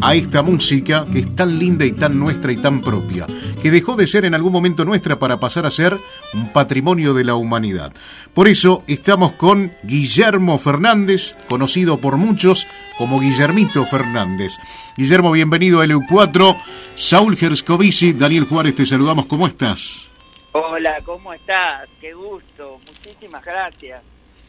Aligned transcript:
a 0.00 0.14
esta 0.14 0.42
música 0.42 1.04
que 1.12 1.20
es 1.20 1.36
tan 1.36 1.58
linda 1.58 1.84
y 1.84 1.92
tan 1.92 2.18
nuestra 2.18 2.52
y 2.52 2.56
tan 2.56 2.80
propia, 2.80 3.26
que 3.62 3.70
dejó 3.70 3.96
de 3.96 4.06
ser 4.06 4.24
en 4.24 4.34
algún 4.34 4.52
momento 4.52 4.84
nuestra 4.84 5.18
para 5.18 5.38
pasar 5.38 5.66
a 5.66 5.70
ser 5.70 5.96
un 6.34 6.52
patrimonio 6.52 7.14
de 7.14 7.24
la 7.24 7.34
humanidad. 7.34 7.92
Por 8.34 8.48
eso 8.48 8.82
estamos 8.86 9.32
con 9.32 9.72
Guillermo 9.82 10.58
Fernández, 10.58 11.36
conocido 11.48 11.98
por 11.98 12.16
muchos 12.16 12.66
como 12.98 13.20
Guillermito 13.20 13.84
Fernández. 13.84 14.58
Guillermo, 14.96 15.32
bienvenido 15.32 15.80
a 15.80 15.86
LU4. 15.86 16.56
Saúl 16.94 17.36
Gerscovici, 17.36 18.12
Daniel 18.12 18.44
Juárez, 18.44 18.74
te 18.74 18.86
saludamos. 18.86 19.26
¿Cómo 19.26 19.46
estás? 19.46 20.08
Hola, 20.52 20.98
¿cómo 21.04 21.32
estás? 21.32 21.88
Qué 22.00 22.12
gusto. 22.12 22.80
Muchísimas 22.86 23.44
gracias. 23.44 24.02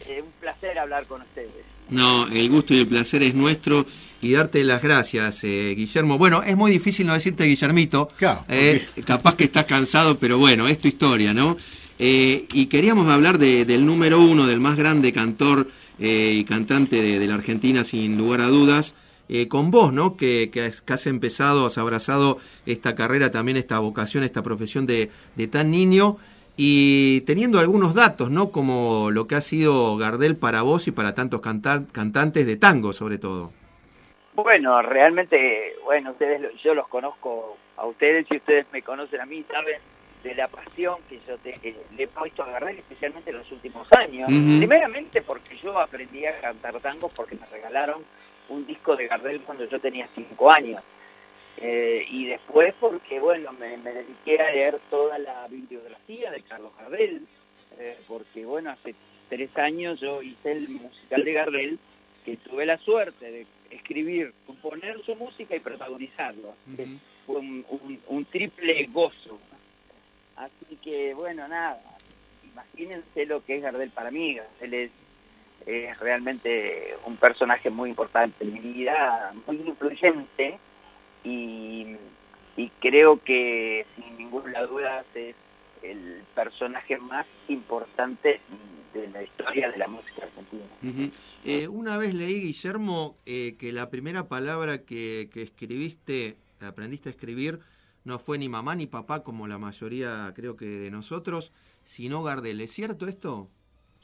Eh, 0.07 0.21
un 0.21 0.31
placer 0.39 0.79
hablar 0.79 1.05
con 1.05 1.21
ustedes. 1.21 1.65
No, 1.89 2.27
el 2.27 2.49
gusto 2.49 2.73
y 2.73 2.79
el 2.79 2.87
placer 2.87 3.21
es 3.23 3.35
nuestro 3.35 3.85
y 4.21 4.33
darte 4.33 4.63
las 4.63 4.81
gracias, 4.81 5.43
eh, 5.43 5.73
Guillermo. 5.75 6.17
Bueno, 6.17 6.43
es 6.43 6.55
muy 6.55 6.71
difícil 6.71 7.07
no 7.07 7.13
decirte 7.13 7.45
Guillermito. 7.45 8.09
Eh, 8.47 8.85
capaz 9.05 9.35
que 9.35 9.45
estás 9.45 9.65
cansado, 9.65 10.17
pero 10.19 10.37
bueno, 10.37 10.67
es 10.67 10.79
tu 10.79 10.87
historia, 10.87 11.33
¿no? 11.33 11.57
y 12.03 12.65
queríamos 12.65 13.09
hablar 13.09 13.37
del 13.37 13.85
número 13.85 14.19
uno, 14.19 14.47
del 14.47 14.59
más 14.59 14.75
grande 14.75 15.13
cantor 15.13 15.69
y 15.99 16.43
cantante 16.45 16.99
de, 16.99 17.27
la 17.27 17.35
Argentina, 17.35 17.83
sin 17.83 18.17
lugar 18.17 18.41
a 18.41 18.47
dudas. 18.47 18.95
con 19.49 19.69
vos, 19.69 19.93
¿no? 19.93 20.17
Que, 20.17 20.49
que, 20.51 20.73
has 20.91 21.05
empezado, 21.05 21.67
has 21.67 21.77
abrazado 21.77 22.39
esta 22.65 22.95
carrera, 22.95 23.29
también 23.29 23.55
esta 23.55 23.77
vocación, 23.77 24.23
esta 24.23 24.41
profesión 24.41 24.87
de, 24.87 25.11
de 25.35 25.47
tan 25.47 25.69
niño 25.69 26.17
y 26.57 27.21
teniendo 27.21 27.59
algunos 27.59 27.93
datos, 27.93 28.29
¿no? 28.29 28.51
Como 28.51 29.09
lo 29.11 29.27
que 29.27 29.35
ha 29.35 29.41
sido 29.41 29.95
Gardel 29.97 30.35
para 30.35 30.63
vos 30.63 30.87
y 30.87 30.91
para 30.91 31.15
tantos 31.15 31.41
cantantes 31.41 32.45
de 32.45 32.55
tango, 32.55 32.93
sobre 32.93 33.17
todo. 33.17 33.51
Bueno, 34.33 34.81
realmente, 34.81 35.75
bueno, 35.83 36.11
ustedes, 36.11 36.53
yo 36.61 36.73
los 36.73 36.87
conozco 36.87 37.57
a 37.75 37.85
ustedes 37.85 38.25
y 38.29 38.37
ustedes 38.37 38.65
me 38.71 38.81
conocen 38.81 39.21
a 39.21 39.25
mí, 39.25 39.43
saben 39.51 39.79
de 40.23 40.35
la 40.35 40.47
pasión 40.47 40.97
que 41.09 41.19
yo 41.27 41.35
eh, 41.43 41.75
le 41.97 42.03
he 42.03 42.07
puesto 42.07 42.43
a 42.43 42.51
Gardel, 42.51 42.77
especialmente 42.77 43.31
en 43.31 43.39
los 43.39 43.51
últimos 43.51 43.87
años. 43.91 44.27
Primeramente 44.27 45.21
porque 45.21 45.57
yo 45.57 45.77
aprendí 45.79 46.25
a 46.25 46.39
cantar 46.39 46.79
tango 46.79 47.09
porque 47.09 47.35
me 47.35 47.45
regalaron 47.47 48.03
un 48.49 48.65
disco 48.65 48.95
de 48.95 49.07
Gardel 49.07 49.41
cuando 49.41 49.65
yo 49.65 49.79
tenía 49.79 50.07
cinco 50.15 50.51
años. 50.51 50.83
Eh, 51.57 52.05
y 52.09 52.25
después 52.27 52.73
porque, 52.79 53.19
bueno, 53.19 53.51
me, 53.53 53.77
dediqué 53.77 54.39
a 54.39 54.51
leer 54.51 54.79
toda 54.89 55.19
la 55.19 55.47
bibliografía 55.47 56.31
de 56.31 56.41
Carlos 56.43 56.71
Gardel, 56.79 57.27
eh, 57.77 57.97
porque, 58.07 58.45
bueno, 58.45 58.71
hace 58.71 58.95
tres 59.27 59.55
años 59.57 59.99
yo 59.99 60.21
hice 60.21 60.51
el 60.51 60.69
musical 60.69 61.23
de 61.23 61.33
Gardel, 61.33 61.79
que 62.25 62.37
tuve 62.37 62.65
la 62.65 62.77
suerte 62.77 63.31
de 63.31 63.45
escribir, 63.71 64.33
componer 64.45 65.01
su 65.03 65.15
música 65.15 65.55
y 65.55 65.59
protagonizarlo. 65.59 66.53
Fue 67.25 67.37
un, 67.37 68.25
triple 68.31 68.87
gozo. 68.91 69.39
Así 70.35 70.75
que, 70.83 71.13
bueno, 71.13 71.47
nada, 71.47 71.81
imagínense 72.51 73.25
lo 73.25 73.43
que 73.43 73.57
es 73.57 73.61
Gardel 73.61 73.89
para 73.91 74.11
mí. 74.11 74.37
Él 74.59 74.73
es, 74.73 74.91
es 75.65 75.99
realmente 75.99 76.95
un 77.05 77.17
personaje 77.17 77.69
muy 77.69 77.89
importante 77.89 78.43
en 78.43 78.53
mi 78.53 78.59
vida, 78.59 79.33
muy 79.45 79.57
influyente 79.57 80.57
y, 81.23 81.97
creo 82.79 83.21
que 83.23 83.85
sin 83.95 84.17
ninguna 84.17 84.61
duda 84.63 85.03
es 85.13 85.35
el 85.83 86.23
personaje 86.35 86.97
más 86.97 87.25
importante 87.47 88.39
de 88.93 89.07
la 89.09 89.23
historia 89.23 89.71
de 89.71 89.77
la 89.77 89.87
música 89.87 90.23
argentina. 90.23 91.11
Eh, 91.43 91.67
una 91.67 91.97
vez 91.97 92.13
leí, 92.13 92.41
Guillermo, 92.41 93.15
eh, 93.25 93.55
que 93.59 93.71
la 93.71 93.89
primera 93.89 94.27
palabra 94.27 94.79
que, 94.79 95.29
escribiste, 95.33 96.35
aprendiste 96.59 97.09
a 97.09 97.11
escribir, 97.11 97.59
no 98.03 98.19
fue 98.19 98.37
ni 98.37 98.49
mamá 98.49 98.75
ni 98.75 98.87
papá 98.87 99.23
como 99.23 99.47
la 99.47 99.57
mayoría 99.57 100.31
creo 100.35 100.55
que 100.55 100.65
de 100.65 100.91
nosotros, 100.91 101.51
sino 101.83 102.23
Gardel. 102.23 102.61
¿Es 102.61 102.71
cierto 102.71 103.07
esto? 103.07 103.47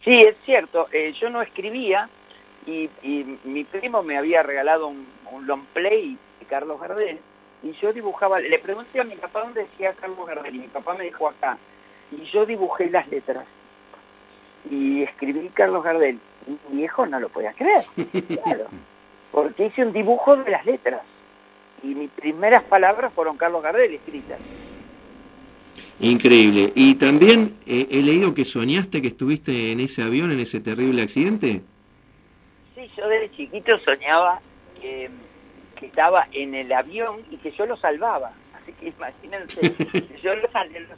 Sí, 0.03 0.13
es 0.13 0.35
cierto. 0.45 0.87
Eh, 0.91 1.13
yo 1.19 1.29
no 1.29 1.41
escribía 1.41 2.09
y, 2.65 2.89
mi 3.43 3.63
primo 3.63 4.03
me 4.03 4.17
había 4.17 4.43
regalado 4.43 4.87
un, 4.87 5.07
un 5.31 5.47
long 5.47 5.65
play 5.73 6.17
Carlos 6.47 6.79
Gardel, 6.79 7.19
y 7.63 7.73
yo 7.73 7.93
dibujaba, 7.93 8.39
le 8.39 8.59
pregunté 8.59 8.99
a 8.99 9.03
mi 9.03 9.15
papá 9.15 9.41
dónde 9.41 9.63
decía 9.63 9.93
Carlos 9.93 10.25
Gardel, 10.25 10.55
y 10.55 10.59
mi 10.59 10.67
papá 10.67 10.95
me 10.95 11.05
dijo 11.05 11.27
acá, 11.27 11.57
y 12.11 12.23
yo 12.31 12.45
dibujé 12.45 12.89
las 12.89 13.07
letras, 13.09 13.45
y 14.69 15.03
escribí 15.03 15.49
Carlos 15.49 15.83
Gardel, 15.83 16.19
mi 16.47 16.77
viejo 16.77 17.05
no 17.05 17.19
lo 17.19 17.29
podía 17.29 17.53
creer, 17.53 17.85
claro, 18.43 18.67
porque 19.31 19.67
hice 19.67 19.83
un 19.83 19.93
dibujo 19.93 20.35
de 20.37 20.51
las 20.51 20.65
letras, 20.65 21.01
y 21.83 21.87
mis 21.87 22.09
primeras 22.11 22.63
palabras 22.63 23.13
fueron 23.13 23.37
Carlos 23.37 23.61
Gardel 23.61 23.93
escritas. 23.93 24.39
Increíble. 25.99 26.71
¿Y 26.75 26.95
también 26.95 27.57
eh, 27.65 27.87
he 27.89 28.01
leído 28.01 28.33
que 28.33 28.45
soñaste 28.45 29.01
que 29.01 29.07
estuviste 29.09 29.71
en 29.71 29.79
ese 29.79 30.03
avión, 30.03 30.31
en 30.31 30.39
ese 30.39 30.59
terrible 30.59 31.01
accidente? 31.01 31.61
Sí, 32.75 32.91
yo 32.95 33.07
desde 33.07 33.31
chiquito 33.31 33.77
soñaba 33.79 34.39
que 34.79 35.09
que 35.77 35.87
estaba 35.87 36.27
en 36.31 36.53
el 36.55 36.71
avión 36.71 37.21
y 37.31 37.37
que 37.37 37.51
yo 37.51 37.65
lo 37.65 37.77
salvaba. 37.77 38.31
Así 38.53 38.73
que 38.73 38.87
imagínense, 38.87 39.61
yo 40.23 40.35
lo, 40.35 40.47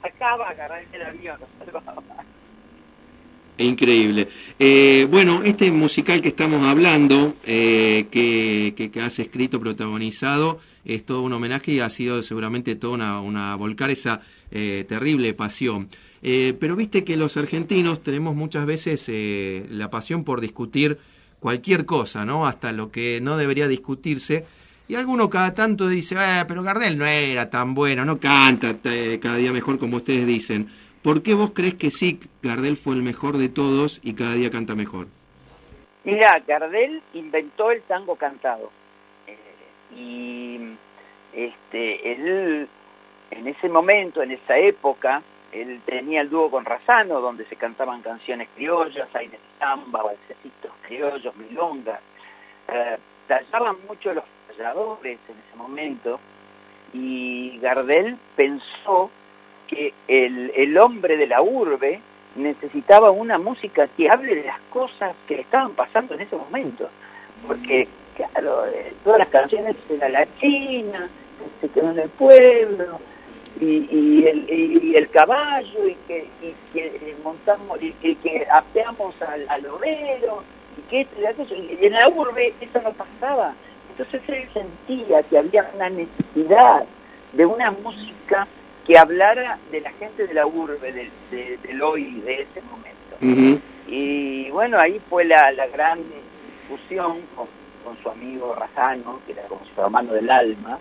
sacaba, 0.01 0.49
agarraba 0.49 0.81
el 0.91 1.01
avión, 1.01 1.39
lo 1.39 1.65
salvaba. 1.65 2.03
Increíble. 3.59 4.29
Eh, 4.57 5.05
bueno, 5.09 5.43
este 5.43 5.69
musical 5.69 6.21
que 6.21 6.29
estamos 6.29 6.63
hablando, 6.63 7.35
eh, 7.45 8.07
que, 8.09 8.89
que, 8.91 9.01
has 9.01 9.19
escrito, 9.19 9.59
protagonizado, 9.59 10.59
es 10.85 11.05
todo 11.05 11.23
un 11.23 11.33
homenaje 11.33 11.73
y 11.73 11.79
ha 11.81 11.89
sido 11.89 12.23
seguramente 12.23 12.75
toda 12.75 12.93
una, 12.93 13.19
una 13.19 13.55
volcar 13.55 13.91
esa 13.91 14.21
eh, 14.49 14.85
terrible 14.87 15.33
pasión. 15.33 15.89
pero 16.21 16.75
viste 16.75 17.03
que 17.03 17.17
los 17.17 17.35
argentinos 17.37 18.01
tenemos 18.01 18.33
muchas 18.35 18.65
veces 18.65 19.11
la 19.69 19.89
pasión 19.89 20.23
por 20.23 20.41
discutir 20.41 20.97
cualquier 21.39 21.85
cosa, 21.85 22.25
¿no? 22.25 22.45
Hasta 22.45 22.71
lo 22.71 22.91
que 22.91 23.19
no 23.21 23.37
debería 23.37 23.67
discutirse. 23.67 24.45
Y 24.89 24.95
alguno 24.95 25.29
cada 25.29 25.53
tanto 25.53 25.87
dice, 25.87 26.15
eh, 26.15 26.45
pero 26.47 26.63
Gardel 26.63 26.97
no 26.97 27.05
era 27.05 27.47
tan 27.47 27.75
bueno, 27.75 28.03
no 28.03 28.19
canta 28.19 28.75
eh, 28.85 29.19
cada 29.21 29.37
día 29.37 29.51
mejor 29.51 29.77
como 29.77 29.97
ustedes 29.97 30.25
dicen. 30.25 30.67
¿Por 31.03 31.23
qué 31.23 31.33
vos 31.33 31.51
crees 31.51 31.75
que 31.75 31.91
sí, 31.91 32.19
Gardel 32.41 32.77
fue 32.77 32.95
el 32.95 33.03
mejor 33.03 33.37
de 33.37 33.49
todos 33.49 33.99
y 34.03 34.13
cada 34.13 34.33
día 34.33 34.51
canta 34.51 34.75
mejor? 34.75 35.07
Mira, 36.03 36.41
Gardel 36.45 37.01
inventó 37.13 37.71
el 37.71 37.81
tango 37.83 38.15
cantado. 38.15 38.69
Eh, 39.27 39.37
y 39.95 40.59
este, 41.33 42.11
él, 42.11 42.67
en 43.31 43.47
ese 43.47 43.69
momento, 43.69 44.21
en 44.21 44.31
esa 44.31 44.57
época, 44.57 45.21
él 45.51 45.81
tenía 45.85 46.21
el 46.21 46.29
dúo 46.29 46.51
con 46.51 46.65
Razano, 46.65 47.21
donde 47.21 47.45
se 47.45 47.55
cantaban 47.55 48.01
canciones 48.01 48.49
criollas, 48.55 49.07
aires 49.15 49.39
samba, 49.57 50.03
balsecitos 50.03 50.71
criollos, 50.81 51.35
milongas. 51.35 52.01
Eh, 52.67 52.97
tallaban 53.27 53.77
mucho 53.87 54.13
los 54.13 54.23
en 55.03 55.17
ese 55.17 55.55
momento 55.55 56.19
y 56.93 57.57
Gardel 57.59 58.17
pensó 58.35 59.09
que 59.69 59.93
el, 60.07 60.51
el 60.55 60.77
hombre 60.77 61.17
de 61.17 61.27
la 61.27 61.41
urbe 61.41 62.01
necesitaba 62.35 63.11
una 63.11 63.37
música 63.37 63.87
que 63.87 64.09
hable 64.09 64.35
de 64.35 64.43
las 64.43 64.59
cosas 64.69 65.15
que 65.27 65.41
estaban 65.41 65.73
pasando 65.73 66.13
en 66.15 66.21
ese 66.21 66.35
momento. 66.35 66.89
Porque, 67.45 67.87
claro, 68.15 68.65
eh, 68.67 68.93
todas 69.03 69.19
las 69.19 69.29
canciones 69.29 69.75
era 69.89 70.09
la 70.09 70.27
China, 70.39 71.09
se 71.61 71.69
quedó 71.69 71.91
en 71.91 71.99
el 71.99 72.09
pueblo, 72.09 72.99
y, 73.59 74.25
el, 74.25 74.49
y, 74.49 74.95
el 74.95 75.09
caballo, 75.09 75.87
y 75.87 75.95
que, 76.07 76.27
y 76.41 76.53
que 76.73 77.15
montamos, 77.23 77.81
y 77.81 77.91
que, 77.93 78.15
que 78.15 78.47
apeamos 78.49 79.13
al, 79.21 79.47
al 79.49 79.65
obrero, 79.65 80.43
y 80.77 80.81
que 80.89 81.07
y 81.81 81.85
en 81.85 81.93
la 81.93 82.07
urbe 82.07 82.53
eso 82.61 82.81
no 82.81 82.93
pasaba. 82.93 83.53
Entonces 83.91 84.21
él 84.29 84.47
sentía 84.53 85.23
que 85.23 85.37
había 85.37 85.69
una 85.75 85.89
necesidad 85.89 86.85
de 87.33 87.45
una 87.45 87.71
música 87.71 88.47
que 88.89 88.97
hablara 88.97 89.59
de 89.69 89.81
la 89.81 89.91
gente 89.91 90.25
de 90.25 90.33
la 90.33 90.47
urbe, 90.47 90.91
del, 91.29 91.81
hoy, 91.83 92.21
de 92.25 92.41
ese 92.41 92.59
momento. 92.63 93.61
Y 93.87 94.49
bueno, 94.49 94.79
ahí 94.79 94.99
fue 95.07 95.25
la, 95.25 95.51
gran 95.67 95.99
discusión 96.57 97.21
con, 97.35 97.45
con 97.83 97.95
su 98.01 98.09
amigo 98.09 98.55
Razano, 98.55 99.19
que 99.27 99.33
era 99.33 99.43
como 99.43 99.61
su 99.63 99.79
hermano 99.79 100.13
del 100.13 100.27
alma, 100.31 100.79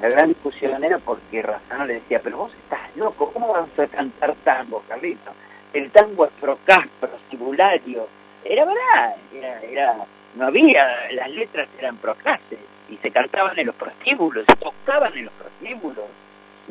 la 0.00 0.08
gran 0.08 0.30
discusión 0.30 0.82
era 0.82 0.98
porque 0.98 1.40
Razano 1.40 1.86
le 1.86 1.94
decía, 1.94 2.20
pero 2.20 2.36
vos 2.36 2.52
estás 2.64 2.80
loco, 2.96 3.30
¿cómo 3.32 3.52
vas 3.52 3.78
a 3.78 3.86
cantar 3.86 4.34
tango, 4.42 4.82
Carlito? 4.88 5.30
El 5.72 5.88
tango 5.92 6.26
es 6.26 6.32
procás, 6.32 6.88
prostibulario. 6.98 8.08
Era 8.44 8.64
verdad, 8.64 9.14
era, 9.32 9.60
era, 9.60 9.96
no 10.34 10.46
había, 10.46 11.12
las 11.12 11.30
letras 11.30 11.68
eran 11.78 11.96
procases 11.98 12.58
y 12.88 12.96
se 12.96 13.12
cantaban 13.12 13.56
en 13.56 13.68
los 13.68 13.76
prostíbulos, 13.76 14.44
se 14.48 14.56
tocaban 14.56 15.16
en 15.16 15.26
los 15.26 15.34
prostíbulos 15.34 16.06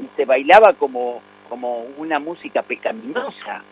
y 0.01 0.10
se 0.16 0.25
bailaba 0.25 0.74
como, 0.74 1.22
como 1.48 1.86
una 1.98 2.19
música 2.19 2.62
pecaminosa. 2.62 3.63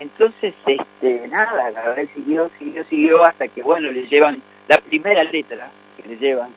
Entonces, 0.00 0.54
este, 0.66 1.28
nada, 1.28 1.70
Gabriel 1.70 2.08
siguió, 2.14 2.50
siguió, 2.58 2.84
siguió 2.84 3.24
hasta 3.24 3.48
que, 3.48 3.62
bueno, 3.62 3.90
le 3.90 4.06
llevan 4.06 4.40
la 4.68 4.78
primera 4.78 5.24
letra 5.24 5.70
que 5.96 6.08
le 6.08 6.16
llevan, 6.16 6.50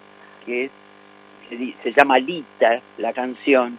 que 0.45 0.65
es, 0.65 0.71
se, 1.83 1.91
llama 1.93 2.19
Lita, 2.19 2.81
la 2.97 3.13
canción, 3.13 3.77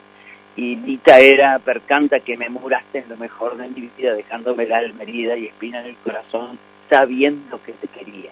y 0.56 0.76
Lita 0.76 1.18
era 1.20 1.58
percanta 1.60 2.20
que 2.20 2.36
me 2.36 2.48
muraste 2.48 2.98
en 2.98 3.08
lo 3.08 3.16
mejor 3.16 3.56
de 3.56 3.68
mi 3.68 3.88
vida, 3.96 4.14
dejándome 4.14 4.66
la 4.66 4.78
almerida 4.78 5.36
y 5.36 5.46
espina 5.46 5.80
en 5.80 5.86
el 5.86 5.96
corazón, 5.96 6.58
sabiendo 6.90 7.62
que 7.62 7.72
te 7.72 7.86
quería. 7.88 8.30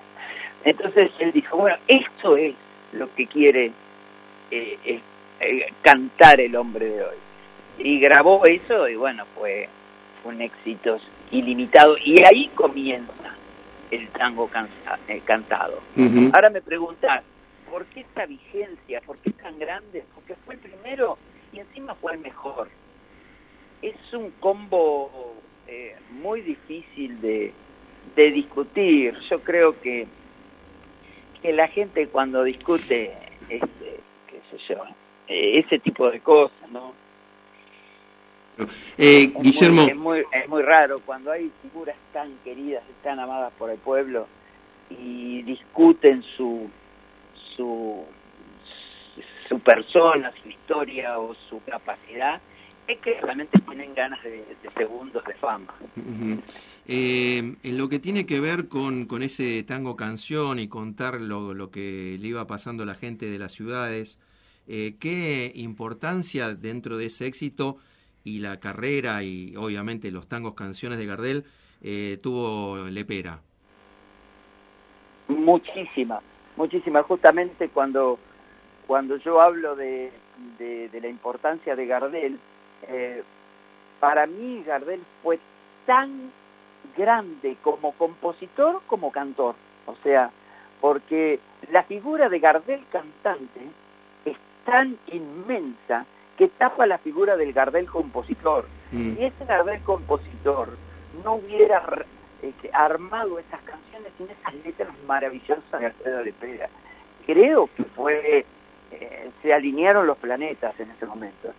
Entonces 0.64 1.10
él 1.18 1.32
dijo, 1.32 1.56
bueno, 1.56 1.76
esto 1.86 2.36
es 2.36 2.54
lo 2.92 3.14
que 3.14 3.26
quiere 3.26 3.72
eh, 4.50 5.00
eh, 5.40 5.72
cantar 5.82 6.40
el 6.40 6.56
hombre 6.56 6.86
de 6.86 7.02
hoy. 7.02 7.16
Y 7.78 7.98
grabó 7.98 8.44
eso 8.44 8.88
y 8.88 8.96
bueno, 8.96 9.24
fue, 9.34 9.68
un 10.24 10.40
éxito 10.40 10.98
ilimitado. 11.30 11.96
Y 11.98 12.22
ahí 12.22 12.48
comienza 12.54 13.34
el 13.90 14.08
tango 14.08 14.50
eh, 15.08 15.22
cantado. 15.24 15.80
Ahora 16.32 16.50
me 16.50 16.60
preguntas, 16.60 17.22
¿por 17.70 17.86
qué 17.86 18.00
esta 18.00 18.26
vigencia? 18.26 19.00
¿Por 19.00 19.16
qué 19.18 19.30
tan 19.32 19.58
grande? 19.58 20.04
Porque 20.14 20.34
fue 20.44 20.54
el 20.54 20.60
primero 20.60 21.16
y 21.52 21.60
encima 21.60 21.94
fue 21.94 22.12
el 22.12 22.18
mejor. 22.20 22.68
Es 23.80 23.96
un 24.12 24.30
combo 24.40 25.36
muy 26.10 26.42
difícil 26.42 27.20
de, 27.20 27.52
de 28.14 28.30
discutir. 28.30 29.16
Yo 29.30 29.40
creo 29.40 29.80
que 29.80 30.06
que 31.40 31.52
la 31.52 31.68
gente 31.68 32.08
cuando 32.08 32.44
discute, 32.44 33.12
este, 33.48 34.00
qué 34.26 34.40
sé 34.50 34.58
yo, 34.68 34.84
eh, 34.84 34.94
ese 35.30 35.78
tipo 35.78 36.10
de 36.10 36.20
cosas, 36.20 36.70
¿no? 36.70 36.92
Eh, 38.98 39.32
Guillermo. 39.40 39.82
es, 39.82 39.96
muy, 39.96 40.24
es 40.32 40.48
muy 40.48 40.62
raro 40.62 41.00
cuando 41.00 41.30
hay 41.30 41.50
figuras 41.62 41.96
tan 42.12 42.36
queridas, 42.44 42.82
tan 43.02 43.18
amadas 43.18 43.52
por 43.58 43.70
el 43.70 43.78
pueblo 43.78 44.26
y 44.90 45.42
discuten 45.42 46.22
su, 46.36 46.68
su, 47.56 48.04
su 49.48 49.60
persona, 49.60 50.32
su 50.42 50.48
historia 50.48 51.18
o 51.18 51.34
su 51.48 51.62
capacidad, 51.64 52.40
es 52.86 52.98
que 52.98 53.20
realmente 53.20 53.58
tienen 53.60 53.94
ganas 53.94 54.22
de, 54.24 54.44
segundos 54.76 55.24
de 55.24 55.34
fama. 55.34 55.72
Eh, 56.86 57.54
en 57.62 57.78
lo 57.78 57.88
que 57.88 58.00
tiene 58.00 58.26
que 58.26 58.40
ver 58.40 58.68
con, 58.68 59.06
con 59.06 59.22
ese 59.22 59.62
tango 59.62 59.94
canción 59.96 60.58
y 60.58 60.66
contar 60.68 61.20
lo, 61.20 61.54
lo, 61.54 61.70
que 61.70 62.18
le 62.20 62.28
iba 62.28 62.46
pasando 62.48 62.82
a 62.82 62.86
la 62.86 62.94
gente 62.94 63.26
de 63.26 63.38
las 63.38 63.52
ciudades, 63.52 64.18
eh, 64.72 64.94
¿qué 65.00 65.50
importancia 65.56 66.54
dentro 66.54 66.96
de 66.96 67.06
ese 67.06 67.26
éxito 67.26 67.78
y 68.22 68.38
la 68.38 68.60
carrera 68.60 69.24
y 69.24 69.56
obviamente 69.56 70.12
los 70.12 70.28
tangos 70.28 70.54
canciones 70.54 70.96
de 70.96 71.06
Gardel 71.06 71.44
eh, 71.82 72.20
tuvo 72.22 72.84
Lepera? 72.88 73.40
Muchísima, 75.26 76.20
muchísima. 76.56 77.02
Justamente 77.02 77.68
cuando, 77.70 78.20
cuando 78.86 79.16
yo 79.16 79.40
hablo 79.40 79.74
de, 79.74 80.12
de, 80.56 81.00
la 81.00 81.08
importancia 81.08 81.74
de 81.74 81.86
Gardel, 81.86 82.38
eh, 82.86 83.24
para 83.98 84.28
mí 84.28 84.62
Gardel 84.64 85.02
fue 85.24 85.40
tan 85.84 86.30
grande 86.96 87.56
como 87.60 87.90
compositor 87.90 88.82
como 88.86 89.10
cantor. 89.10 89.56
O 89.86 89.96
sea, 90.04 90.30
porque 90.80 91.40
la 91.72 91.82
figura 91.82 92.28
de 92.28 92.38
Gardel 92.38 92.84
cantante 92.92 93.62
tan 94.64 94.98
inmensa 95.12 96.06
que 96.36 96.48
tapa 96.48 96.86
la 96.86 96.98
figura 96.98 97.36
del 97.36 97.52
Gardel 97.52 97.86
compositor. 97.86 98.66
Mm. 98.92 99.18
Y 99.18 99.24
ese 99.24 99.44
Gardel 99.44 99.80
compositor 99.82 100.76
no 101.24 101.34
hubiera 101.34 101.82
este, 102.42 102.70
armado 102.72 103.38
esas 103.38 103.60
canciones 103.62 104.12
sin 104.16 104.28
esas 104.30 104.54
letras 104.64 104.88
maravillosas 105.06 105.80
de 105.80 105.86
Alfredo 105.86 106.22
Lepera. 106.22 106.68
Creo 107.26 107.68
que 107.76 107.84
fue, 107.84 108.46
eh, 108.90 109.30
se 109.42 109.52
alinearon 109.52 110.06
los 110.06 110.16
planetas 110.18 110.78
en 110.80 110.90
ese 110.90 111.06
momento. 111.06 111.52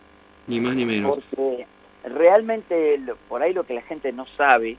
Ni 0.48 0.60
más 0.60 0.76
ni 0.76 0.86
menos. 0.86 1.20
Porque 1.36 1.68
realmente 2.04 3.00
por 3.30 3.44
ahí 3.44 3.54
lo 3.54 3.64
que 3.64 3.76
la 3.76 3.84
gente 3.84 4.12
no 4.12 4.26
sabe 4.36 4.78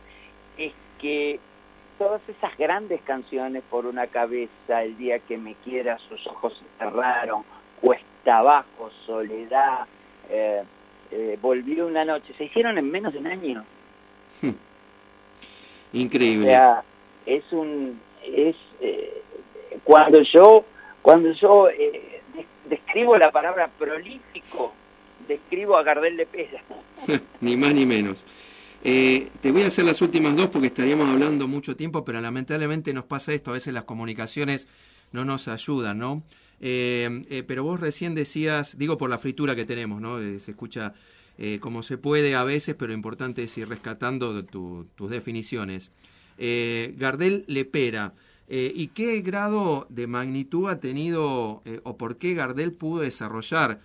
es 0.59 0.73
que 0.99 1.39
todas 1.99 2.21
esas 2.29 2.57
grandes 2.59 3.01
canciones 3.03 3.63
por 3.71 3.87
una 3.87 4.09
cabeza, 4.09 4.83
el 4.83 4.97
día 4.97 5.21
que 5.21 5.39
me 5.39 5.55
quiera, 5.65 5.99
sus 6.09 6.27
ojos 6.27 6.59
se 6.59 6.85
cerraron, 6.85 7.45
cuesta 7.82 8.38
abajo, 8.38 8.90
soledad, 9.05 9.87
eh, 10.31 10.62
eh, 11.11 11.38
volvió 11.43 11.87
una 11.87 12.05
noche, 12.06 12.32
se 12.38 12.44
hicieron 12.44 12.79
en 12.79 12.90
menos 12.90 13.12
de 13.12 13.19
un 13.19 13.26
año. 13.26 13.64
Increíble. 15.93 16.46
O 16.46 16.50
sea, 16.50 16.84
es 17.26 17.44
un, 17.52 18.00
es 18.25 18.56
eh, 18.81 19.23
cuando 19.84 20.23
yo, 20.23 20.64
cuando 21.02 21.32
yo 21.32 21.69
eh, 21.69 22.23
describo 22.69 23.19
la 23.19 23.31
palabra 23.31 23.69
prolífico, 23.79 24.73
describo 25.29 25.76
a 25.76 25.82
Gardel 25.82 26.17
de 26.17 26.26
Pesa. 26.26 26.58
ni 27.40 27.56
más 27.56 27.75
ni 27.75 27.84
menos. 27.84 28.25
Eh, 28.84 29.29
te 29.40 29.52
voy 29.52 29.62
a 29.62 29.69
hacer 29.69 29.84
las 29.84 30.02
últimas 30.02 30.34
dos 30.34 30.49
porque 30.49 30.67
estaríamos 30.69 31.08
hablando 31.08 31.46
mucho 31.46 31.76
tiempo, 31.76 32.05
pero 32.05 32.20
lamentablemente 32.20 32.93
nos 32.93 33.05
pasa 33.05 33.32
esto, 33.32 33.50
a 33.50 33.55
veces 33.55 33.73
las 33.73 33.84
comunicaciones 33.84 34.67
no 35.12 35.25
nos 35.25 35.49
ayudan, 35.49 35.99
¿no? 35.99 36.23
Eh, 36.61 37.25
eh, 37.29 37.43
pero 37.43 37.64
vos 37.64 37.81
recién 37.81 38.14
decías, 38.14 38.79
digo 38.79 38.97
por 38.99 39.11
la 39.11 39.19
fritura 39.19 39.56
que 39.56 39.64
tenemos, 39.64 40.00
¿no? 40.00 40.19
se 40.38 40.50
escucha 40.53 40.94
como 41.59 41.82
se 41.82 41.99
puede 41.99 42.37
a 42.37 42.44
veces, 42.44 42.76
pero 42.76 42.88
lo 42.88 42.94
importante 42.94 43.43
es 43.43 43.59
ir 43.59 43.69
rescatando 43.69 44.44
tus 44.44 45.11
definiciones. 45.11 45.91
Gardel 46.38 47.44
Lepera, 47.49 48.14
¿y 48.49 48.88
qué 48.88 49.20
grado 49.23 49.87
de 49.88 50.06
magnitud 50.06 50.69
ha 50.69 50.79
tenido 50.79 51.62
o 51.82 51.97
por 51.97 52.19
qué 52.19 52.35
Gardel 52.35 52.73
pudo 52.73 53.03
desarrollar 53.03 53.81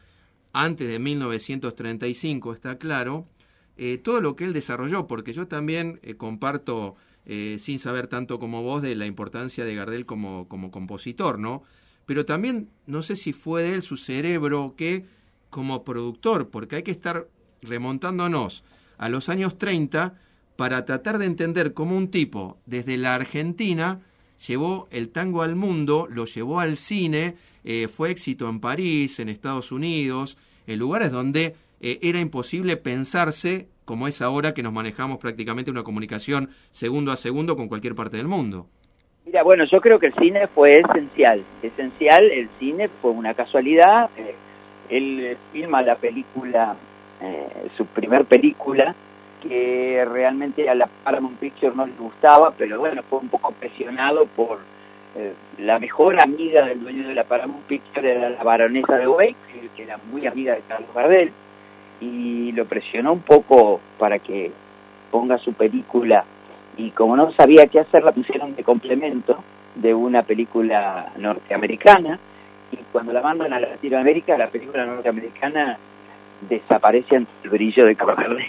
antes 0.54 0.88
de 0.88 1.00
1935, 1.00 2.54
está 2.54 2.78
claro, 2.78 3.28
eh, 3.78 4.00
todo 4.00 4.22
lo 4.22 4.36
que 4.36 4.44
él 4.44 4.54
desarrolló, 4.54 5.08
porque 5.08 5.34
yo 5.34 5.48
también 5.48 6.00
eh, 6.02 6.16
comparto, 6.16 6.96
eh, 7.30 7.58
sin 7.60 7.78
saber 7.78 8.08
tanto 8.08 8.40
como 8.40 8.64
vos, 8.64 8.82
de 8.82 8.96
la 8.96 9.06
importancia 9.06 9.66
de 9.66 9.76
Gardel 9.76 10.06
como, 10.06 10.48
como 10.48 10.72
compositor, 10.72 11.38
¿no? 11.40 11.62
Pero 12.06 12.26
también 12.26 12.70
no 12.86 13.04
sé 13.04 13.18
si 13.18 13.34
fue 13.34 13.64
de 13.64 13.74
él 13.74 13.84
su 13.84 13.98
cerebro 13.98 14.76
que 14.78 15.06
como 15.50 15.84
productor, 15.84 16.48
porque 16.48 16.78
hay 16.78 16.84
que 16.84 16.92
estar 16.92 17.28
remontándonos 17.62 18.64
a 18.98 19.10
los 19.10 19.28
años 19.28 19.58
30 19.58 20.18
para 20.56 20.86
tratar 20.86 21.18
de 21.18 21.26
entender 21.26 21.74
cómo 21.74 21.98
un 21.98 22.08
tipo 22.12 22.60
desde 22.66 22.96
la 22.96 23.14
Argentina 23.14 24.00
llevó 24.48 24.88
el 24.90 25.10
tango 25.10 25.42
al 25.42 25.58
mundo, 25.58 26.08
lo 26.10 26.24
llevó 26.24 26.62
al 26.62 26.78
cine, 26.78 27.36
fue 27.90 28.12
éxito 28.12 28.48
en 28.48 28.62
París, 28.62 29.20
en 29.20 29.28
Estados 29.28 29.74
Unidos, 29.74 30.38
en 30.66 30.80
lugares 30.80 31.12
donde 31.12 31.56
eh, 31.82 32.00
era 32.02 32.20
imposible 32.20 32.78
pensarse 32.78 33.68
como 33.86 34.08
es 34.08 34.22
ahora 34.22 34.54
que 34.54 34.64
nos 34.64 34.74
manejamos 34.74 35.18
prácticamente 35.20 35.72
una 35.72 35.84
comunicación 35.84 36.50
segundo 36.72 37.12
a 37.12 37.18
segundo 37.18 37.56
con 37.56 37.68
cualquier 37.68 37.96
parte 37.96 38.18
del 38.18 38.28
mundo. 38.28 38.68
Mira, 39.26 39.44
bueno, 39.44 39.66
yo 39.66 39.80
creo 39.82 40.00
que 40.00 40.08
el 40.08 40.14
cine 40.16 40.48
fue 40.48 40.80
esencial, 40.80 41.44
esencial, 41.62 42.26
el 42.32 42.50
cine 42.60 42.90
fue 43.02 43.12
una 43.12 43.34
casualidad, 43.34 44.10
eh, 44.18 44.36
él 44.90 45.38
filma 45.52 45.82
la 45.82 45.96
película, 45.96 46.76
eh, 47.22 47.70
su 47.76 47.86
primer 47.86 48.26
película, 48.26 48.96
que 49.42 50.06
realmente 50.12 50.70
a 50.70 50.76
la 50.76 50.88
Paramount 50.88 51.38
Pictures 51.40 51.76
no 51.76 51.86
le 51.86 51.94
gustaba, 51.94 52.54
pero 52.58 52.80
bueno, 52.80 53.04
fue 53.10 53.20
un 53.20 53.30
poco 53.30 53.52
presionado 53.52 54.26
por 54.26 54.60
la 55.58 55.80
mejor 55.80 56.22
amiga 56.22 56.68
del 56.68 56.80
dueño 56.80 57.08
de 57.08 57.16
la 57.16 57.24
Paramount 57.24 57.64
Pictures, 57.66 58.06
era 58.06 58.30
la 58.30 58.44
baronesa 58.44 58.98
de 58.98 59.08
Wake, 59.08 59.36
que 59.76 59.84
era 59.84 59.98
muy 60.12 60.28
amiga 60.28 60.54
de 60.54 60.62
Carlos 60.68 60.90
Gardel, 60.94 61.32
y 62.00 62.51
lo 62.51 62.66
presionó 62.66 63.13
un 63.13 63.22
poco 63.22 63.80
para 63.98 64.20
que 64.20 64.51
ponga 65.12 65.38
su 65.38 65.54
película. 65.54 66.25
Y 66.77 66.92
como 66.92 67.16
no 67.16 67.32
sabía 67.32 67.68
qué 67.68 67.80
hacer 67.80 68.04
la 68.04 68.12
pusieron 68.12 68.56
de 68.56 68.63
complemento 68.63 69.44
de 69.75 69.94
una 69.94 70.24
película 70.24 71.12
norteamericana. 71.18 72.20
Y 72.72 72.77
cuando 72.92 73.13
la 73.13 73.22
mandan 73.22 73.54
a 73.54 73.60
Latinoamérica 73.60 74.38
la 74.38 74.50
película 74.50 74.86
norteamericana 74.86 75.77
desaparece 76.50 77.16
ante 77.16 77.32
el 77.44 77.50
brillo 77.50 77.86
de 77.86 77.96
Carlos 77.96 78.42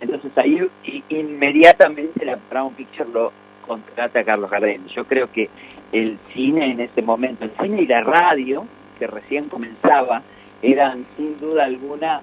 Entonces 0.00 0.32
ahí 0.36 0.68
inmediatamente 1.08 2.24
la 2.24 2.38
Brown 2.50 2.74
Picture 2.74 3.08
lo 3.10 3.32
contrata 3.66 4.20
a 4.20 4.24
Carlos 4.24 4.50
Gardel. 4.50 4.86
Yo 4.88 5.04
creo 5.04 5.30
que 5.30 5.48
el 5.92 6.18
cine 6.32 6.72
en 6.72 6.80
ese 6.80 7.02
momento, 7.02 7.44
el 7.44 7.52
cine 7.60 7.82
y 7.82 7.86
la 7.86 8.02
radio, 8.02 8.66
que 8.98 9.06
recién 9.06 9.48
comenzaba, 9.48 10.22
eran 10.62 11.06
sin 11.16 11.38
duda 11.38 11.64
alguna 11.64 12.20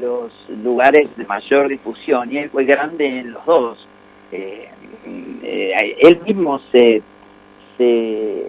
los 0.00 0.32
lugares 0.62 1.08
de 1.16 1.24
mayor 1.24 1.68
difusión 1.68 2.32
y 2.32 2.38
él 2.38 2.50
fue 2.50 2.64
grande 2.64 3.20
en 3.20 3.32
los 3.32 3.44
dos. 3.44 3.86
Eh, 4.30 4.68
eh, 5.42 5.96
él 6.00 6.20
mismo 6.24 6.60
se, 6.70 7.02
se 7.76 8.46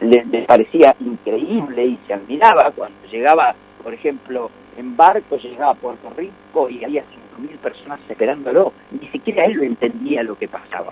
le, 0.00 0.24
parecía 0.46 0.94
increíble 1.00 1.86
y 1.86 1.98
se 2.06 2.14
admiraba 2.14 2.70
cuando 2.70 3.06
llegaba, 3.10 3.54
por 3.82 3.94
ejemplo, 3.94 4.50
en 4.76 4.96
barco, 4.96 5.36
llegaba 5.36 5.72
a 5.72 5.74
Puerto 5.74 6.10
Rico 6.16 6.68
y 6.68 6.84
había 6.84 7.02
5.000 7.02 7.58
personas 7.58 8.00
esperándolo. 8.08 8.72
Ni 8.90 9.08
siquiera 9.08 9.44
él 9.44 9.54
lo 9.54 9.62
entendía 9.64 10.22
lo 10.22 10.36
que 10.36 10.48
pasaba. 10.48 10.90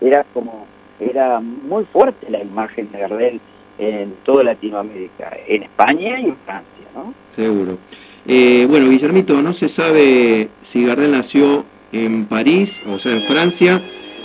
Era 0.00 0.24
como, 0.32 0.66
era 0.98 1.40
muy 1.40 1.84
fuerte 1.84 2.30
la 2.30 2.42
imagen 2.42 2.90
de 2.90 2.98
Gardel 2.98 3.40
en 3.78 4.14
toda 4.24 4.44
Latinoamérica, 4.44 5.36
en 5.46 5.64
España 5.64 6.20
y 6.20 6.26
en 6.26 6.36
Francia, 6.36 6.84
¿no? 6.94 7.14
Seguro. 7.34 7.78
Eh, 8.26 8.66
bueno, 8.68 8.88
Guillermito, 8.88 9.42
no 9.42 9.52
se 9.52 9.68
sabe 9.68 10.48
si 10.62 10.84
Gardel 10.84 11.12
nació 11.12 11.64
en 11.92 12.24
París, 12.24 12.80
o 12.86 12.98
sea, 12.98 13.12
en 13.12 13.22
Francia, 13.22 13.82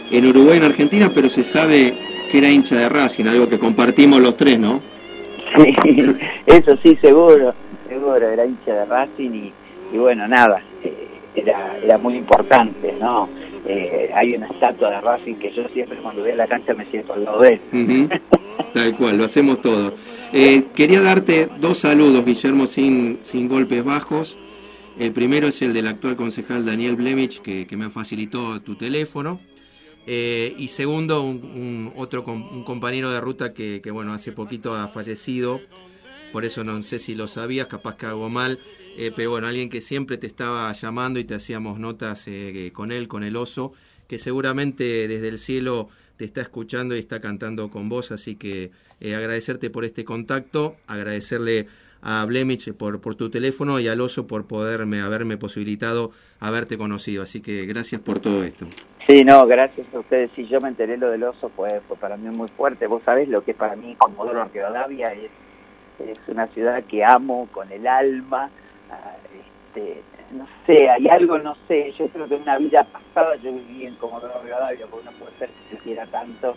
en 0.09 0.25
Uruguay, 0.25 0.57
en 0.57 0.63
Argentina, 0.63 1.11
pero 1.13 1.29
se 1.29 1.43
sabe 1.43 1.93
que 2.31 2.37
era 2.37 2.49
hincha 2.49 2.75
de 2.75 2.87
Racing, 2.87 3.25
algo 3.25 3.49
que 3.49 3.59
compartimos 3.59 4.21
los 4.21 4.37
tres, 4.37 4.57
¿no? 4.57 4.81
Sí, 5.57 5.75
eso 6.45 6.77
sí, 6.81 6.95
seguro, 7.01 7.53
seguro, 7.87 8.29
era 8.29 8.45
hincha 8.45 8.73
de 8.73 8.85
Racing 8.85 9.51
y, 9.91 9.97
bueno, 9.97 10.27
nada, 10.27 10.61
eh, 10.83 10.93
era, 11.35 11.77
era 11.83 11.97
muy 11.97 12.15
importante, 12.15 12.93
¿no? 12.99 13.27
Eh, 13.67 14.09
hay 14.15 14.33
una 14.33 14.47
estatua 14.47 14.89
de 14.91 15.01
Racing 15.01 15.35
que 15.35 15.51
yo 15.51 15.67
siempre 15.73 15.97
cuando 15.97 16.21
voy 16.21 16.31
a 16.31 16.35
la 16.35 16.47
cancha 16.47 16.73
me 16.73 16.85
siento 16.85 17.13
al 17.13 17.25
lado 17.25 17.41
de 17.41 17.59
él. 17.71 18.09
Tal 18.73 18.95
cual, 18.95 19.17
lo 19.17 19.25
hacemos 19.25 19.61
todo. 19.61 19.93
Eh, 20.31 20.67
quería 20.75 21.01
darte 21.01 21.49
dos 21.59 21.79
saludos, 21.79 22.23
Guillermo, 22.23 22.67
sin, 22.67 23.19
sin 23.23 23.47
golpes 23.47 23.83
bajos. 23.83 24.37
El 24.99 25.11
primero 25.11 25.47
es 25.47 25.59
el 25.63 25.73
del 25.73 25.87
actual 25.87 26.15
concejal 26.15 26.65
Daniel 26.65 26.95
Blemich, 26.95 27.41
que, 27.41 27.65
que 27.65 27.75
me 27.75 27.89
facilitó 27.89 28.61
tu 28.61 28.75
teléfono. 28.75 29.39
Eh, 30.05 30.53
y 30.57 30.67
segundo, 30.67 31.23
un, 31.23 31.91
otro 31.95 32.23
un 32.25 32.63
compañero 32.63 33.09
de 33.09 33.19
ruta 33.19 33.53
que, 33.53 33.81
bueno, 33.91 34.13
hace 34.13 34.31
poquito 34.31 34.75
ha 34.75 34.87
fallecido, 34.87 35.61
por 36.31 36.45
eso 36.45 36.63
no 36.63 36.81
sé 36.83 36.99
si 36.99 37.15
lo 37.15 37.27
sabías, 37.27 37.67
capaz 37.67 37.95
que 37.95 38.05
hago 38.05 38.29
mal, 38.29 38.59
eh, 38.97 39.11
pero 39.15 39.31
bueno, 39.31 39.47
alguien 39.47 39.69
que 39.69 39.81
siempre 39.81 40.17
te 40.17 40.27
estaba 40.27 40.71
llamando 40.73 41.19
y 41.19 41.23
te 41.23 41.33
hacíamos 41.33 41.79
notas 41.79 42.25
con 42.73 42.91
él, 42.91 43.07
con 43.07 43.23
el 43.23 43.35
oso, 43.35 43.73
que 44.07 44.19
seguramente 44.19 45.07
desde 45.07 45.27
el 45.27 45.39
cielo 45.39 45.89
te 46.19 46.25
está 46.25 46.41
escuchando 46.41 46.97
y 46.97 46.99
está 46.99 47.21
cantando 47.21 47.69
con 47.69 47.87
vos, 47.87 48.11
así 48.11 48.35
que 48.35 48.71
agradecerte 49.01 49.69
por 49.69 49.85
este 49.85 50.03
contacto, 50.03 50.75
agradecerle 50.85 51.67
a 52.01 52.25
Blemich 52.25 52.73
por, 52.73 52.99
por 52.99 53.15
tu 53.15 53.29
teléfono 53.29 53.79
y 53.79 53.87
al 53.87 54.01
oso 54.01 54.27
por 54.27 54.45
poderme 54.45 54.99
haberme 54.99 55.37
posibilitado 55.37 56.11
haberte 56.41 56.77
conocido, 56.77 57.23
así 57.23 57.39
que 57.39 57.65
gracias 57.65 58.01
por 58.01 58.19
todo 58.19 58.43
esto. 58.43 58.67
Sí, 59.07 59.23
no, 59.23 59.47
gracias 59.47 59.87
a 59.93 59.99
ustedes. 59.99 60.29
Si 60.35 60.45
yo 60.45 60.59
me 60.59 60.67
enteré 60.67 60.97
lo 60.97 61.09
del 61.09 61.23
oso, 61.23 61.49
fue, 61.55 61.79
fue 61.87 61.95
para 61.95 62.17
mí 62.17 62.27
muy 62.35 62.49
fuerte. 62.49 62.85
Vos 62.85 63.01
sabés 63.05 63.29
lo 63.29 63.41
que 63.45 63.53
para 63.53 63.77
mí 63.77 63.95
Comodoro 63.97 64.43
Rivadavia 64.53 65.13
es, 65.13 65.31
es 66.05 66.19
una 66.27 66.47
ciudad 66.47 66.83
que 66.83 67.05
amo 67.05 67.47
con 67.53 67.71
el 67.71 67.87
alma. 67.87 68.49
Ah, 68.91 69.15
este, 69.69 70.01
no 70.31 70.47
sé, 70.65 70.89
hay 70.89 71.07
algo, 71.07 71.37
no 71.37 71.55
sé, 71.67 71.93
yo 71.97 72.07
creo 72.09 72.27
que 72.27 72.35
en 72.35 72.41
una 72.43 72.57
vida 72.57 72.83
pasada 72.83 73.35
yo 73.37 73.51
viví 73.51 73.85
en 73.85 73.95
Comodoro 73.95 74.41
Rivadavia, 74.43 74.87
porque 74.87 75.05
no 75.05 75.11
puede 75.13 75.37
ser 75.37 75.49
que 75.49 75.75
se 75.75 75.83
quiera 75.83 76.05
tanto. 76.07 76.55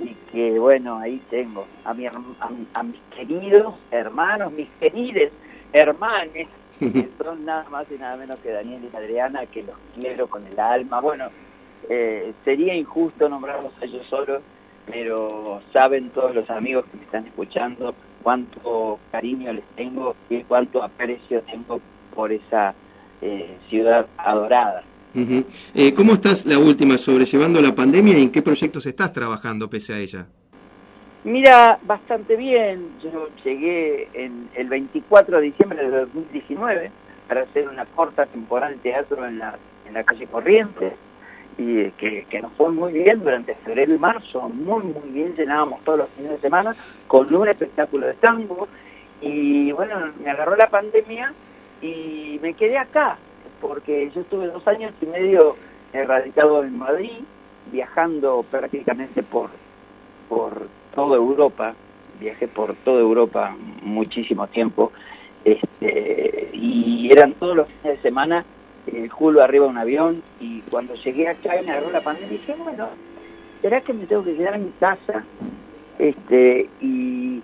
Y 0.00 0.14
que 0.32 0.58
bueno, 0.58 0.98
ahí 0.98 1.22
tengo 1.30 1.66
a, 1.84 1.94
mi, 1.94 2.06
a, 2.06 2.82
mis 2.82 3.00
queridos 3.14 3.74
hermanos, 3.92 4.52
mis 4.52 4.68
queridos 4.80 5.30
hermanos, 5.72 6.32
que 6.80 7.08
son 7.22 7.44
nada 7.44 7.64
más 7.70 7.86
y 7.90 7.94
nada 7.94 8.16
menos 8.16 8.38
que 8.40 8.50
Daniel 8.50 8.90
y 8.92 8.96
Adriana, 8.96 9.46
que 9.46 9.62
los 9.62 9.76
quiero 9.94 10.26
con 10.26 10.44
el 10.46 10.58
alma. 10.58 11.00
Bueno, 11.00 11.28
eh, 11.88 12.32
sería 12.44 12.74
injusto 12.74 13.28
nombrarlos 13.28 13.72
a 13.80 13.84
ellos 13.84 14.04
solos, 14.08 14.42
pero 14.86 15.62
saben 15.72 16.10
todos 16.10 16.34
los 16.34 16.50
amigos 16.50 16.86
que 16.86 16.96
me 16.96 17.04
están 17.04 17.26
escuchando 17.26 17.94
cuánto 18.22 18.98
cariño 19.12 19.52
les 19.52 19.64
tengo 19.76 20.16
y 20.28 20.42
cuánto 20.42 20.82
aprecio 20.82 21.42
tengo 21.42 21.80
por 22.14 22.32
esa 22.32 22.74
eh, 23.20 23.56
ciudad 23.68 24.06
adorada. 24.16 24.82
Eh, 25.74 25.94
¿Cómo 25.94 26.14
estás 26.14 26.44
la 26.44 26.58
última 26.58 26.98
sobrellevando 26.98 27.60
la 27.60 27.74
pandemia 27.74 28.18
y 28.18 28.22
en 28.22 28.32
qué 28.32 28.42
proyectos 28.42 28.84
estás 28.86 29.12
trabajando 29.12 29.70
pese 29.70 29.94
a 29.94 29.98
ella? 29.98 30.26
Mira, 31.22 31.78
bastante 31.82 32.36
bien. 32.36 32.88
Yo 33.02 33.28
llegué 33.44 34.08
en 34.12 34.48
el 34.54 34.68
24 34.68 35.38
de 35.38 35.42
diciembre 35.42 35.88
de 35.88 36.00
2019 36.00 36.90
para 37.28 37.42
hacer 37.42 37.68
una 37.68 37.86
corta 37.86 38.26
temporada 38.26 38.72
de 38.72 38.78
teatro 38.78 39.24
en 39.26 39.38
la, 39.38 39.56
en 39.86 39.94
la 39.94 40.04
calle 40.04 40.26
Corrientes 40.26 40.94
y 41.56 41.90
que, 41.92 42.40
nos 42.42 42.52
fue 42.54 42.70
muy 42.70 42.92
bien 42.92 43.20
durante 43.20 43.54
febrero 43.56 43.94
y 43.94 43.98
marzo, 43.98 44.48
muy 44.48 44.82
muy 44.82 45.08
bien, 45.10 45.34
llenábamos 45.36 45.82
todos 45.84 46.00
los 46.00 46.08
fines 46.10 46.32
de 46.32 46.38
semana 46.38 46.74
con 47.06 47.32
un 47.32 47.48
espectáculo 47.48 48.06
de 48.06 48.14
tango 48.14 48.68
y 49.20 49.70
bueno, 49.72 50.12
me 50.22 50.30
agarró 50.30 50.56
la 50.56 50.68
pandemia 50.68 51.32
y 51.80 52.38
me 52.42 52.54
quedé 52.54 52.78
acá, 52.78 53.18
porque 53.60 54.10
yo 54.14 54.22
estuve 54.22 54.46
dos 54.48 54.66
años 54.66 54.92
y 55.00 55.06
medio 55.06 55.56
radicado 55.92 56.64
en 56.64 56.78
Madrid, 56.78 57.20
viajando 57.70 58.44
prácticamente 58.50 59.22
por, 59.22 59.50
por 60.28 60.68
toda 60.94 61.16
Europa, 61.16 61.74
viajé 62.20 62.48
por 62.48 62.74
toda 62.76 63.00
Europa 63.00 63.56
muchísimo 63.82 64.46
tiempo, 64.48 64.92
este, 65.44 66.50
y 66.52 67.10
eran 67.12 67.34
todos 67.34 67.56
los 67.56 67.68
fines 67.68 67.96
de 67.96 68.02
semana 68.02 68.44
eh, 68.86 69.08
Julio 69.08 69.42
arriba 69.42 69.64
de 69.64 69.70
un 69.70 69.78
avión 69.78 70.22
y 70.40 70.60
cuando 70.70 70.94
llegué 70.94 71.28
acá 71.28 71.60
y 71.60 71.64
me 71.64 71.72
agarró 71.72 71.90
la 71.90 72.02
pandemia 72.02 72.30
dije, 72.30 72.54
bueno, 72.54 72.88
¿será 73.62 73.80
que 73.80 73.94
me 73.94 74.06
tengo 74.06 74.24
que 74.24 74.36
quedar 74.36 74.54
en 74.54 74.66
mi 74.66 74.72
casa? 74.72 75.24
Este, 75.98 76.68
y, 76.80 77.42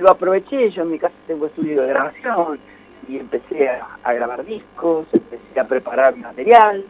lo 0.00 0.10
aproveché, 0.10 0.70
yo 0.70 0.82
en 0.82 0.92
mi 0.92 0.98
casa 0.98 1.14
tengo 1.26 1.46
estudio 1.46 1.82
de 1.82 1.88
grabación 1.88 2.58
y 3.08 3.18
empecé 3.18 3.68
a, 3.68 4.12
grabar 4.12 4.44
discos, 4.44 5.06
empecé 5.12 5.60
a 5.60 5.66
preparar 5.66 6.16
material, 6.16 6.84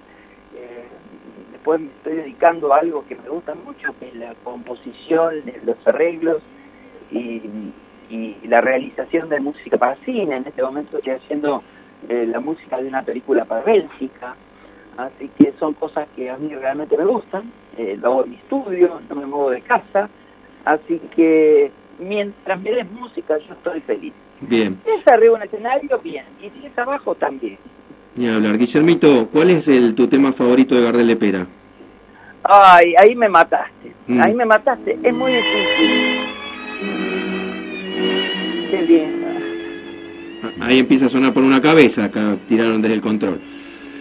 eh, 0.55 0.85
después 1.53 1.81
me 1.81 1.89
estoy 1.89 2.17
dedicando 2.17 2.73
a 2.73 2.79
algo 2.79 3.05
que 3.07 3.17
me 3.17 3.29
gusta 3.29 3.55
mucho, 3.55 3.95
que 3.99 4.09
es 4.09 4.15
la 4.15 4.35
composición, 4.45 5.43
los 5.65 5.77
arreglos 5.87 6.43
y, 7.11 7.73
la 8.45 8.61
realización 8.61 9.29
de 9.29 9.41
música 9.41 9.77
para 9.77 9.97
cine. 10.05 10.37
En 10.37 10.47
este 10.47 10.63
momento 10.63 10.99
estoy 10.99 11.15
haciendo 11.15 11.65
eh, 12.09 12.27
la 12.27 12.39
música 12.39 12.77
de 12.81 12.87
una 12.87 13.03
película 13.03 13.45
para 13.45 13.63
Bélgica, 13.63 14.37
así 14.97 15.29
que 15.37 15.53
son 15.59 15.73
cosas 15.75 16.07
que 16.15 16.31
a 16.31 16.37
mí 16.37 16.55
realmente 16.55 16.97
me 16.97 17.07
gustan, 17.07 17.51
eh, 17.77 17.97
lo 18.01 18.09
hago 18.09 18.25
en 18.25 18.31
mi 18.31 18.37
estudio, 18.37 19.01
no 19.09 19.17
me 19.17 19.27
muevo 19.27 19.51
de 19.51 19.63
casa, 19.63 20.09
así 20.65 21.01
que 21.17 21.73
mientras 21.99 22.61
me 22.61 22.71
des 22.71 22.91
música 22.91 23.39
yo 23.39 23.55
estoy 23.55 23.81
feliz. 23.81 24.13
Bien. 24.41 24.79
Si 24.85 24.91
es 24.91 25.07
arriba 25.07 25.35
un 25.35 25.43
escenario, 25.43 25.99
bien, 26.01 26.25
y 26.41 26.51
si 26.51 26.67
es 26.67 26.79
abajo, 26.79 27.15
también. 27.15 27.59
Ni 28.17 28.29
hablar. 28.29 28.59
Guillermito, 28.59 29.29
¿cuál 29.33 29.51
es 29.51 29.69
el, 29.69 29.95
tu 29.95 30.07
tema 30.07 30.33
favorito 30.33 30.75
de 30.75 30.83
Gardel? 30.83 31.47
Ay, 32.45 32.95
ahí 32.99 33.15
me 33.15 33.29
mataste, 33.29 33.93
mm. 34.07 34.21
ahí 34.21 34.35
me 34.35 34.45
mataste, 34.45 34.99
es 35.03 35.15
muy 35.15 35.33
difícil. 35.33 36.21
Qué 38.71 38.85
bien 38.87 39.25
ahí 40.61 40.79
empieza 40.79 41.07
a 41.07 41.09
sonar 41.09 41.33
por 41.33 41.43
una 41.43 41.61
cabeza, 41.61 42.05
acá 42.05 42.37
tiraron 42.49 42.83
desde 42.83 42.95
el 42.95 43.01
control. 43.01 43.41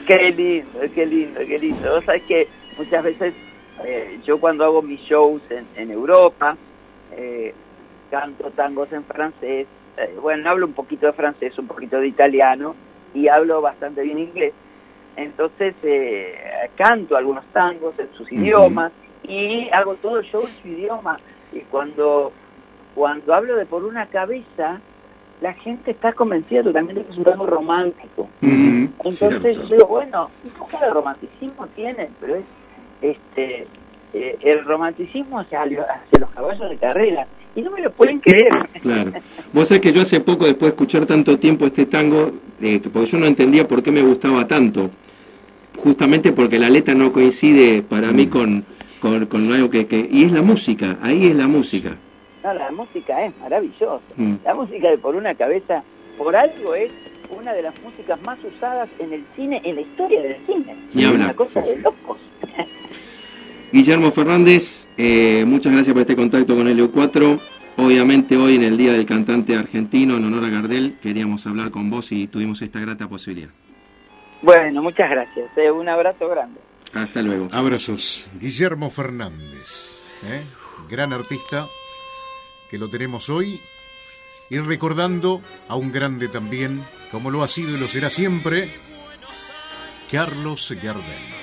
Qué 0.07 0.31
lindo, 0.31 0.79
qué 0.93 1.05
lindo, 1.05 1.39
qué 1.47 1.59
lindo. 1.59 1.93
Vos 1.93 2.03
sabés 2.05 2.23
que 2.23 2.47
muchas 2.77 3.03
veces 3.03 3.33
eh, 3.85 4.19
yo 4.25 4.39
cuando 4.39 4.65
hago 4.65 4.81
mis 4.81 4.99
shows 5.01 5.41
en, 5.75 5.91
Europa, 5.91 6.57
eh, 7.15 7.53
canto 8.13 8.51
tangos 8.51 8.93
en 8.93 9.03
francés, 9.05 9.65
eh, 9.97 10.15
bueno, 10.21 10.47
hablo 10.47 10.67
un 10.67 10.73
poquito 10.73 11.07
de 11.07 11.13
francés, 11.13 11.57
un 11.57 11.65
poquito 11.65 11.99
de 11.99 12.07
italiano 12.07 12.75
y 13.11 13.27
hablo 13.27 13.59
bastante 13.59 14.03
bien 14.03 14.19
inglés. 14.19 14.53
Entonces 15.15 15.73
canto 16.75 17.17
algunos 17.17 17.43
tangos 17.45 17.97
en 17.97 18.13
sus 18.13 18.31
idiomas 18.31 18.91
y 19.23 19.67
hago 19.71 19.95
todo 19.95 20.19
el 20.19 20.25
show 20.25 20.43
en 20.43 20.61
su 20.61 20.67
idioma. 20.67 21.17
Y 21.51 21.61
cuando, 21.61 22.31
cuando 22.93 23.33
hablo 23.33 23.55
de 23.55 23.65
por 23.65 23.83
una 23.83 24.05
cabeza, 24.05 24.79
la 25.41 25.53
gente 25.53 25.89
está 25.89 26.13
convencida 26.13 26.61
totalmente 26.61 27.03
que 27.03 27.11
es 27.13 27.17
un 27.17 27.23
tango 27.23 27.47
romántico. 27.47 28.29
Entonces 28.41 29.57
yo 29.57 29.75
digo, 29.75 29.87
bueno, 29.87 30.29
un 30.43 30.51
poco 30.51 30.77
de 30.79 30.89
romanticismo 30.91 31.65
tiene, 31.75 32.09
pero 32.21 32.35
es 32.35 32.45
este 33.01 33.67
eh, 34.13 34.37
el 34.41 34.63
romanticismo 34.63 35.39
hacia, 35.39 35.65
los 35.65 36.29
caballos 36.31 36.69
de 36.69 36.77
carrera. 36.77 37.27
Y 37.55 37.61
no 37.61 37.71
me 37.71 37.81
lo 37.81 37.91
pueden 37.91 38.19
creer. 38.19 38.49
Claro. 38.81 39.11
Vos 39.53 39.67
sabés 39.67 39.81
que 39.81 39.91
yo 39.91 40.01
hace 40.01 40.19
poco, 40.19 40.45
después 40.45 40.71
de 40.71 40.75
escuchar 40.75 41.05
tanto 41.05 41.37
tiempo 41.37 41.65
este 41.65 41.85
tango, 41.85 42.31
eh, 42.61 42.79
porque 42.91 43.11
yo 43.11 43.17
no 43.17 43.25
entendía 43.25 43.67
por 43.67 43.83
qué 43.83 43.91
me 43.91 44.01
gustaba 44.01 44.47
tanto. 44.47 44.89
Justamente 45.77 46.31
porque 46.31 46.59
la 46.59 46.69
letra 46.69 46.93
no 46.93 47.11
coincide 47.11 47.81
para 47.81 48.11
mí 48.11 48.27
con, 48.27 48.65
con, 48.99 49.51
algo 49.51 49.69
que, 49.69 50.07
Y 50.11 50.23
es 50.23 50.31
la 50.31 50.41
música, 50.41 50.97
ahí 51.01 51.27
es 51.27 51.35
la 51.35 51.47
música. 51.47 51.97
No, 52.43 52.53
la 52.53 52.71
música 52.71 53.25
es 53.25 53.37
maravillosa. 53.39 54.01
Mm. 54.15 54.35
La 54.43 54.53
música 54.53 54.89
de 54.89 54.97
Por 54.97 55.15
una 55.15 55.33
cabeza, 55.35 55.83
por 56.17 56.35
algo 56.35 56.75
es 56.75 56.91
una 57.35 57.53
de 57.53 57.63
las 57.63 57.81
músicas 57.81 58.19
más 58.25 58.37
usadas 58.43 58.89
en 58.99 59.13
el 59.13 59.25
cine, 59.35 59.61
en 59.63 59.75
la 59.75 59.81
historia 59.81 60.21
del 60.21 60.37
cine. 60.45 60.75
es 60.95 61.05
una 61.05 61.33
cosa 61.33 61.61
de 61.61 61.77
locos. 61.77 62.17
Guillermo 63.73 64.11
Fernández, 64.11 64.85
eh, 64.97 65.45
muchas 65.47 65.73
gracias 65.73 65.93
por 65.93 66.01
este 66.01 66.15
contacto 66.15 66.55
con 66.55 66.67
Helio 66.67 66.91
4. 66.91 67.39
Obviamente 67.77 68.37
hoy 68.37 68.57
en 68.57 68.61
el 68.61 68.77
Día 68.77 68.93
del 68.93 69.07
Cantante 69.07 69.55
Argentino, 69.55 70.17
en 70.17 70.25
honor 70.25 70.45
a 70.45 70.49
Gardel, 70.49 70.97
queríamos 71.01 71.47
hablar 71.47 71.71
con 71.71 71.89
vos 71.89 72.11
y 72.11 72.27
tuvimos 72.27 72.61
esta 72.61 72.79
grata 72.79 73.07
posibilidad. 73.07 73.49
Bueno, 74.43 74.83
muchas 74.83 75.09
gracias. 75.09 75.57
Eh, 75.57 75.71
un 75.71 75.89
abrazo 75.89 76.29
grande. 76.29 76.59
Hasta 76.93 77.23
luego. 77.23 77.47
Abrazos. 77.51 78.29
Guillermo 78.39 78.91
Fernández, 78.91 79.89
¿eh? 80.29 80.43
gran 80.87 81.11
artista 81.11 81.65
que 82.69 82.77
lo 82.77 82.89
tenemos 82.89 83.27
hoy 83.31 83.59
y 84.51 84.59
recordando 84.59 85.41
a 85.67 85.75
un 85.75 85.91
grande 85.91 86.27
también, 86.27 86.83
como 87.11 87.31
lo 87.31 87.41
ha 87.41 87.47
sido 87.47 87.75
y 87.75 87.79
lo 87.79 87.87
será 87.87 88.11
siempre, 88.11 88.69
Carlos 90.11 90.71
Gardel. 90.79 91.42